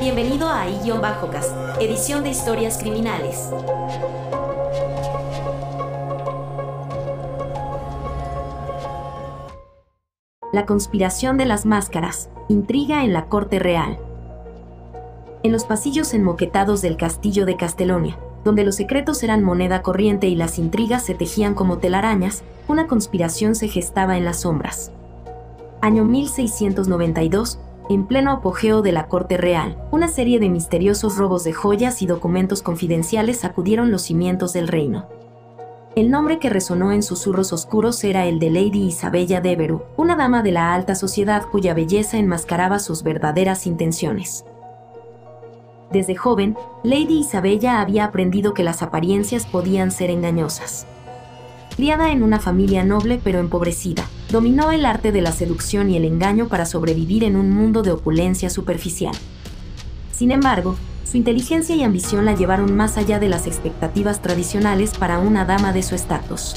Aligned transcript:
Bienvenido 0.00 0.48
a 0.48 0.66
I-Bajocast, 0.66 1.54
edición 1.78 2.24
de 2.24 2.30
historias 2.30 2.78
criminales. 2.78 3.50
La 10.54 10.64
conspiración 10.64 11.36
de 11.36 11.44
las 11.44 11.66
máscaras, 11.66 12.30
intriga 12.48 13.04
en 13.04 13.12
la 13.12 13.26
corte 13.26 13.58
real. 13.58 13.98
En 15.42 15.52
los 15.52 15.64
pasillos 15.64 16.14
enmoquetados 16.14 16.80
del 16.80 16.96
castillo 16.96 17.44
de 17.44 17.58
Castelonia, 17.58 18.18
donde 18.42 18.64
los 18.64 18.76
secretos 18.76 19.22
eran 19.22 19.44
moneda 19.44 19.82
corriente 19.82 20.28
y 20.28 20.34
las 20.34 20.58
intrigas 20.58 21.04
se 21.04 21.14
tejían 21.14 21.52
como 21.52 21.76
telarañas, 21.76 22.42
una 22.68 22.86
conspiración 22.86 23.54
se 23.54 23.68
gestaba 23.68 24.16
en 24.16 24.24
las 24.24 24.40
sombras. 24.40 24.92
Año 25.82 26.04
1692, 26.04 27.58
en 27.90 28.06
pleno 28.06 28.30
apogeo 28.30 28.82
de 28.82 28.92
la 28.92 29.08
corte 29.08 29.36
real, 29.36 29.76
una 29.90 30.06
serie 30.06 30.38
de 30.38 30.48
misteriosos 30.48 31.16
robos 31.16 31.42
de 31.42 31.52
joyas 31.52 32.02
y 32.02 32.06
documentos 32.06 32.62
confidenciales 32.62 33.40
sacudieron 33.40 33.90
los 33.90 34.02
cimientos 34.02 34.52
del 34.52 34.68
reino. 34.68 35.08
El 35.96 36.08
nombre 36.08 36.38
que 36.38 36.50
resonó 36.50 36.92
en 36.92 37.02
susurros 37.02 37.52
oscuros 37.52 38.04
era 38.04 38.26
el 38.26 38.38
de 38.38 38.50
Lady 38.50 38.84
Isabella 38.84 39.40
Devereux, 39.40 39.82
una 39.96 40.14
dama 40.14 40.44
de 40.44 40.52
la 40.52 40.72
alta 40.72 40.94
sociedad 40.94 41.42
cuya 41.50 41.74
belleza 41.74 42.16
enmascaraba 42.16 42.78
sus 42.78 43.02
verdaderas 43.02 43.66
intenciones. 43.66 44.44
Desde 45.90 46.14
joven, 46.14 46.56
Lady 46.84 47.18
Isabella 47.18 47.80
había 47.80 48.04
aprendido 48.04 48.54
que 48.54 48.62
las 48.62 48.82
apariencias 48.82 49.46
podían 49.46 49.90
ser 49.90 50.10
engañosas. 50.10 50.86
Criada 51.74 52.12
en 52.12 52.22
una 52.22 52.38
familia 52.38 52.84
noble 52.84 53.20
pero 53.24 53.40
empobrecida, 53.40 54.04
dominó 54.30 54.70
el 54.70 54.86
arte 54.86 55.12
de 55.12 55.20
la 55.20 55.32
seducción 55.32 55.90
y 55.90 55.96
el 55.96 56.04
engaño 56.04 56.48
para 56.48 56.66
sobrevivir 56.66 57.24
en 57.24 57.36
un 57.36 57.50
mundo 57.50 57.82
de 57.82 57.92
opulencia 57.92 58.50
superficial. 58.50 59.14
Sin 60.12 60.30
embargo, 60.30 60.76
su 61.04 61.16
inteligencia 61.16 61.74
y 61.74 61.82
ambición 61.82 62.24
la 62.24 62.34
llevaron 62.34 62.76
más 62.76 62.96
allá 62.96 63.18
de 63.18 63.28
las 63.28 63.46
expectativas 63.46 64.22
tradicionales 64.22 64.96
para 64.96 65.18
una 65.18 65.44
dama 65.44 65.72
de 65.72 65.82
su 65.82 65.94
estatus. 65.94 66.54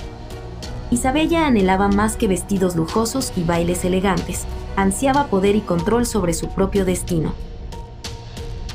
Isabella 0.91 1.47
anhelaba 1.47 1.87
más 1.87 2.17
que 2.17 2.27
vestidos 2.27 2.75
lujosos 2.75 3.33
y 3.35 3.43
bailes 3.43 3.83
elegantes, 3.83 4.45
ansiaba 4.75 5.27
poder 5.27 5.55
y 5.55 5.61
control 5.61 6.05
sobre 6.05 6.33
su 6.33 6.49
propio 6.49 6.85
destino. 6.85 7.33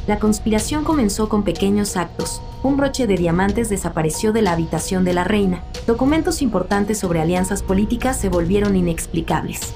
La 0.08 0.18
conspiración 0.18 0.82
comenzó 0.82 1.28
con 1.28 1.44
pequeños 1.44 1.96
actos. 1.96 2.42
Un 2.64 2.76
broche 2.76 3.06
de 3.06 3.14
diamantes 3.14 3.68
desapareció 3.68 4.32
de 4.32 4.42
la 4.42 4.50
habitación 4.50 5.04
de 5.04 5.14
la 5.14 5.22
reina. 5.22 5.62
Documentos 5.86 6.42
importantes 6.42 6.98
sobre 6.98 7.20
alianzas 7.20 7.62
políticas 7.62 8.18
se 8.18 8.28
volvieron 8.28 8.74
inexplicables 8.74 9.72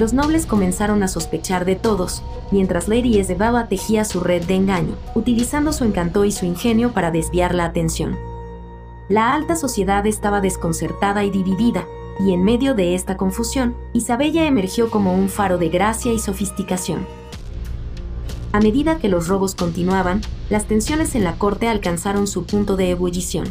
los 0.00 0.14
nobles 0.14 0.46
comenzaron 0.46 1.02
a 1.02 1.08
sospechar 1.08 1.64
de 1.64 1.76
todos, 1.76 2.22
mientras 2.50 2.88
Lady 2.88 3.18
Ezebaba 3.18 3.66
tejía 3.68 4.04
su 4.04 4.20
red 4.20 4.44
de 4.44 4.54
engaño, 4.54 4.94
utilizando 5.14 5.72
su 5.72 5.84
encanto 5.84 6.24
y 6.24 6.32
su 6.32 6.46
ingenio 6.46 6.92
para 6.92 7.10
desviar 7.10 7.54
la 7.54 7.66
atención. 7.66 8.16
La 9.08 9.34
alta 9.34 9.56
sociedad 9.56 10.06
estaba 10.06 10.40
desconcertada 10.40 11.24
y 11.24 11.30
dividida, 11.30 11.84
y 12.18 12.32
en 12.32 12.42
medio 12.44 12.74
de 12.74 12.94
esta 12.94 13.16
confusión, 13.16 13.74
Isabella 13.92 14.46
emergió 14.46 14.90
como 14.90 15.12
un 15.14 15.28
faro 15.28 15.58
de 15.58 15.68
gracia 15.68 16.12
y 16.12 16.18
sofisticación. 16.18 17.06
A 18.52 18.58
medida 18.58 18.98
que 18.98 19.08
los 19.08 19.28
robos 19.28 19.54
continuaban, 19.54 20.22
las 20.48 20.64
tensiones 20.64 21.14
en 21.14 21.22
la 21.22 21.34
corte 21.34 21.68
alcanzaron 21.68 22.26
su 22.26 22.44
punto 22.44 22.76
de 22.76 22.90
ebullición. 22.90 23.46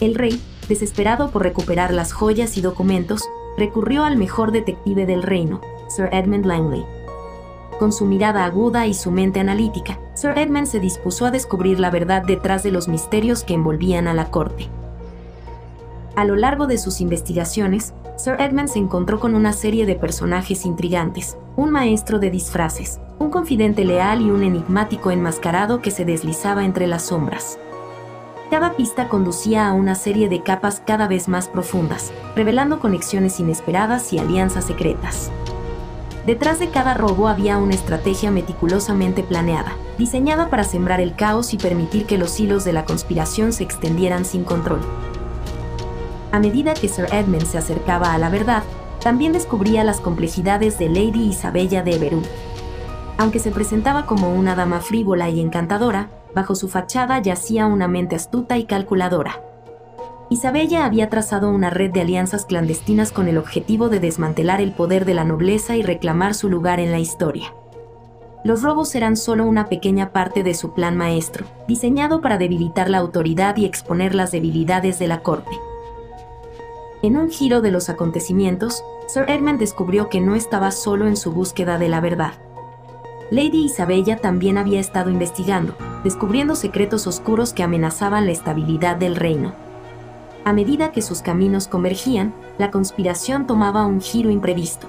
El 0.00 0.14
rey, 0.14 0.40
desesperado 0.68 1.30
por 1.30 1.42
recuperar 1.42 1.92
las 1.92 2.12
joyas 2.12 2.56
y 2.56 2.60
documentos, 2.60 3.22
recurrió 3.58 4.04
al 4.04 4.16
mejor 4.16 4.52
detective 4.52 5.06
del 5.06 5.24
reino, 5.24 5.60
Sir 5.88 6.08
Edmund 6.12 6.46
Langley. 6.46 6.84
Con 7.80 7.92
su 7.92 8.04
mirada 8.04 8.44
aguda 8.44 8.86
y 8.86 8.94
su 8.94 9.10
mente 9.10 9.40
analítica, 9.40 9.98
Sir 10.14 10.38
Edmund 10.38 10.66
se 10.66 10.78
dispuso 10.78 11.26
a 11.26 11.30
descubrir 11.30 11.80
la 11.80 11.90
verdad 11.90 12.22
detrás 12.22 12.62
de 12.62 12.70
los 12.70 12.88
misterios 12.88 13.42
que 13.42 13.54
envolvían 13.54 14.06
a 14.06 14.14
la 14.14 14.30
corte. 14.30 14.68
A 16.14 16.24
lo 16.24 16.36
largo 16.36 16.66
de 16.66 16.78
sus 16.78 17.00
investigaciones, 17.00 17.92
Sir 18.16 18.36
Edmund 18.38 18.68
se 18.68 18.78
encontró 18.78 19.20
con 19.20 19.34
una 19.34 19.52
serie 19.52 19.84
de 19.84 19.96
personajes 19.96 20.64
intrigantes, 20.64 21.36
un 21.56 21.70
maestro 21.70 22.18
de 22.18 22.30
disfraces, 22.30 23.00
un 23.18 23.30
confidente 23.30 23.84
leal 23.86 24.20
y 24.20 24.30
un 24.30 24.42
enigmático 24.42 25.10
enmascarado 25.10 25.80
que 25.80 25.90
se 25.90 26.04
deslizaba 26.04 26.66
entre 26.66 26.86
las 26.86 27.06
sombras. 27.06 27.58
Cada 28.50 28.76
pista 28.76 29.08
conducía 29.08 29.66
a 29.66 29.72
una 29.72 29.94
serie 29.94 30.28
de 30.28 30.42
capas 30.42 30.82
cada 30.86 31.08
vez 31.08 31.28
más 31.28 31.48
profundas, 31.48 32.12
revelando 32.36 32.78
conexiones 32.78 33.40
inesperadas 33.40 34.12
y 34.12 34.18
alianzas 34.18 34.66
secretas. 34.66 35.32
Detrás 36.26 36.58
de 36.58 36.68
cada 36.68 36.92
robo 36.92 37.26
había 37.26 37.56
una 37.56 37.74
estrategia 37.74 38.30
meticulosamente 38.30 39.22
planeada, 39.22 39.72
diseñada 39.96 40.50
para 40.50 40.64
sembrar 40.64 41.00
el 41.00 41.14
caos 41.14 41.54
y 41.54 41.56
permitir 41.56 42.04
que 42.04 42.18
los 42.18 42.38
hilos 42.38 42.64
de 42.64 42.72
la 42.72 42.84
conspiración 42.84 43.52
se 43.52 43.64
extendieran 43.64 44.24
sin 44.24 44.44
control. 44.44 44.80
A 46.32 46.38
medida 46.38 46.74
que 46.74 46.88
Sir 46.88 47.06
Edmund 47.12 47.46
se 47.46 47.58
acercaba 47.58 48.12
a 48.12 48.18
la 48.18 48.28
verdad, 48.28 48.62
también 49.06 49.32
descubría 49.32 49.84
las 49.84 50.00
complejidades 50.00 50.80
de 50.80 50.88
Lady 50.88 51.28
Isabella 51.28 51.84
de 51.84 51.94
Everú. 51.94 52.22
Aunque 53.18 53.38
se 53.38 53.52
presentaba 53.52 54.04
como 54.04 54.34
una 54.34 54.56
dama 54.56 54.80
frívola 54.80 55.30
y 55.30 55.40
encantadora, 55.40 56.10
Bajo 56.36 56.54
su 56.54 56.68
fachada 56.68 57.18
yacía 57.22 57.64
una 57.64 57.88
mente 57.88 58.14
astuta 58.14 58.58
y 58.58 58.64
calculadora. 58.64 59.40
Isabella 60.28 60.84
había 60.84 61.08
trazado 61.08 61.50
una 61.50 61.70
red 61.70 61.92
de 61.92 62.02
alianzas 62.02 62.44
clandestinas 62.44 63.10
con 63.10 63.26
el 63.26 63.38
objetivo 63.38 63.88
de 63.88 64.00
desmantelar 64.00 64.60
el 64.60 64.72
poder 64.72 65.06
de 65.06 65.14
la 65.14 65.24
nobleza 65.24 65.76
y 65.76 65.82
reclamar 65.82 66.34
su 66.34 66.50
lugar 66.50 66.78
en 66.78 66.90
la 66.90 66.98
historia. 66.98 67.54
Los 68.44 68.62
robos 68.62 68.94
eran 68.94 69.16
solo 69.16 69.46
una 69.46 69.70
pequeña 69.70 70.12
parte 70.12 70.42
de 70.42 70.52
su 70.52 70.74
plan 70.74 70.94
maestro, 70.94 71.46
diseñado 71.66 72.20
para 72.20 72.36
debilitar 72.36 72.90
la 72.90 72.98
autoridad 72.98 73.56
y 73.56 73.64
exponer 73.64 74.14
las 74.14 74.30
debilidades 74.30 74.98
de 74.98 75.06
la 75.06 75.22
corte. 75.22 75.56
En 77.06 77.16
un 77.16 77.30
giro 77.30 77.60
de 77.60 77.70
los 77.70 77.88
acontecimientos, 77.88 78.82
Sir 79.06 79.26
Edmund 79.28 79.60
descubrió 79.60 80.08
que 80.08 80.20
no 80.20 80.34
estaba 80.34 80.72
solo 80.72 81.06
en 81.06 81.16
su 81.16 81.30
búsqueda 81.30 81.78
de 81.78 81.88
la 81.88 82.00
verdad. 82.00 82.32
Lady 83.30 83.66
Isabella 83.66 84.16
también 84.16 84.58
había 84.58 84.80
estado 84.80 85.08
investigando, 85.08 85.76
descubriendo 86.02 86.56
secretos 86.56 87.06
oscuros 87.06 87.52
que 87.52 87.62
amenazaban 87.62 88.26
la 88.26 88.32
estabilidad 88.32 88.96
del 88.96 89.14
reino. 89.14 89.52
A 90.44 90.52
medida 90.52 90.90
que 90.90 91.00
sus 91.00 91.22
caminos 91.22 91.68
convergían, 91.68 92.34
la 92.58 92.72
conspiración 92.72 93.46
tomaba 93.46 93.86
un 93.86 94.00
giro 94.00 94.28
imprevisto. 94.28 94.88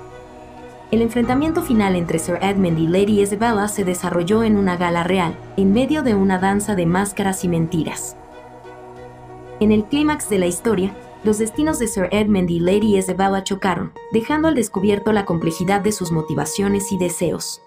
El 0.90 1.04
enfrentamiento 1.04 1.62
final 1.62 1.96
entre 1.96 2.18
Sir 2.18 2.40
Edmund 2.42 2.80
y 2.80 2.88
Lady 2.88 3.22
Isabella 3.22 3.68
se 3.68 3.84
desarrolló 3.84 4.42
en 4.42 4.58
una 4.58 4.76
gala 4.76 5.04
real, 5.04 5.38
en 5.56 5.72
medio 5.72 6.02
de 6.02 6.16
una 6.16 6.40
danza 6.40 6.74
de 6.74 6.88
máscaras 6.88 7.44
y 7.44 7.48
mentiras. 7.48 8.16
En 9.60 9.72
el 9.72 9.84
clímax 9.86 10.32
de 10.32 10.40
la 10.40 10.48
historia, 10.48 10.96
los 11.24 11.38
destinos 11.38 11.80
de 11.80 11.88
Sir 11.88 12.10
Edmund 12.12 12.50
y 12.50 12.60
Lady 12.60 12.98
Isabella 12.98 13.44
chocaron, 13.44 13.92
dejando 14.12 14.48
al 14.48 14.56
descubierto 14.56 15.12
la 15.12 15.26
complejidad 15.26 15.82
de 15.82 15.92
sus 15.92 16.12
motivaciones 16.12 16.92
y 16.92 16.98
deseos. 16.98 17.62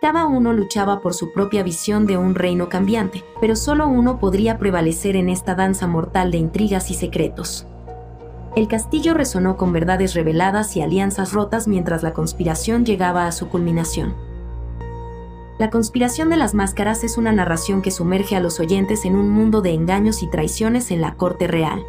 Cada 0.00 0.26
uno 0.26 0.52
luchaba 0.52 1.00
por 1.00 1.14
su 1.14 1.32
propia 1.32 1.62
visión 1.62 2.06
de 2.06 2.18
un 2.18 2.34
reino 2.34 2.68
cambiante, 2.68 3.24
pero 3.40 3.56
solo 3.56 3.88
uno 3.88 4.18
podría 4.18 4.58
prevalecer 4.58 5.16
en 5.16 5.28
esta 5.28 5.54
danza 5.54 5.86
mortal 5.86 6.30
de 6.30 6.38
intrigas 6.38 6.90
y 6.90 6.94
secretos. 6.94 7.66
El 8.56 8.68
castillo 8.68 9.14
resonó 9.14 9.56
con 9.56 9.72
verdades 9.72 10.14
reveladas 10.14 10.76
y 10.76 10.82
alianzas 10.82 11.32
rotas 11.32 11.66
mientras 11.68 12.02
la 12.02 12.12
conspiración 12.12 12.84
llegaba 12.84 13.26
a 13.26 13.32
su 13.32 13.48
culminación. 13.48 14.14
La 15.58 15.70
conspiración 15.70 16.28
de 16.28 16.36
las 16.36 16.54
máscaras 16.54 17.02
es 17.02 17.16
una 17.16 17.32
narración 17.32 17.80
que 17.80 17.90
sumerge 17.90 18.36
a 18.36 18.40
los 18.40 18.60
oyentes 18.60 19.06
en 19.06 19.16
un 19.16 19.30
mundo 19.30 19.62
de 19.62 19.72
engaños 19.72 20.22
y 20.22 20.26
traiciones 20.26 20.90
en 20.90 21.00
la 21.00 21.14
corte 21.14 21.46
real. 21.46 21.82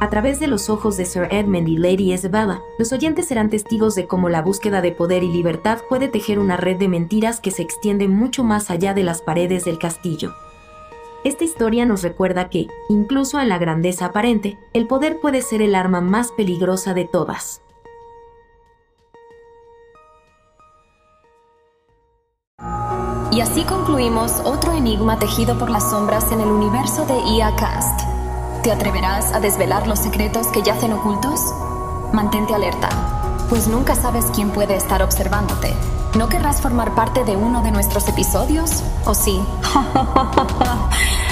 A 0.00 0.08
través 0.08 0.40
de 0.40 0.46
los 0.46 0.70
ojos 0.70 0.96
de 0.96 1.04
Sir 1.04 1.28
Edmund 1.30 1.68
y 1.68 1.76
Lady 1.76 2.14
Isabella, 2.14 2.62
los 2.78 2.90
oyentes 2.90 3.26
serán 3.26 3.50
testigos 3.50 3.94
de 3.94 4.06
cómo 4.06 4.30
la 4.30 4.40
búsqueda 4.40 4.80
de 4.80 4.92
poder 4.92 5.22
y 5.22 5.28
libertad 5.28 5.80
puede 5.90 6.08
tejer 6.08 6.38
una 6.38 6.56
red 6.56 6.78
de 6.78 6.88
mentiras 6.88 7.38
que 7.38 7.50
se 7.50 7.60
extiende 7.60 8.08
mucho 8.08 8.42
más 8.42 8.70
allá 8.70 8.94
de 8.94 9.04
las 9.04 9.20
paredes 9.20 9.66
del 9.66 9.78
castillo. 9.78 10.32
Esta 11.22 11.44
historia 11.44 11.84
nos 11.84 12.02
recuerda 12.02 12.48
que, 12.48 12.68
incluso 12.88 13.38
en 13.40 13.50
la 13.50 13.58
grandeza 13.58 14.06
aparente, 14.06 14.58
el 14.72 14.86
poder 14.86 15.20
puede 15.20 15.42
ser 15.42 15.60
el 15.60 15.74
arma 15.74 16.00
más 16.00 16.32
peligrosa 16.32 16.94
de 16.94 17.04
todas. 17.04 17.60
Y 23.30 23.42
así 23.42 23.64
concluimos 23.64 24.40
otro 24.44 24.72
enigma 24.72 25.18
tejido 25.18 25.58
por 25.58 25.68
las 25.68 25.90
sombras 25.90 26.32
en 26.32 26.40
el 26.40 26.48
universo 26.48 27.04
de 27.04 27.18
IA 27.36 27.54
Cast. 27.56 28.19
¿Te 28.62 28.70
atreverás 28.70 29.32
a 29.32 29.40
desvelar 29.40 29.86
los 29.86 30.00
secretos 30.00 30.48
que 30.48 30.60
yacen 30.60 30.92
ocultos? 30.92 31.40
Mantente 32.12 32.54
alerta, 32.54 32.90
pues 33.48 33.68
nunca 33.68 33.94
sabes 33.94 34.26
quién 34.34 34.50
puede 34.50 34.76
estar 34.76 35.02
observándote. 35.02 35.74
¿No 36.18 36.28
querrás 36.28 36.60
formar 36.60 36.94
parte 36.94 37.24
de 37.24 37.36
uno 37.38 37.62
de 37.62 37.70
nuestros 37.70 38.06
episodios? 38.08 38.82
¿O 39.06 39.14
sí? 39.14 39.40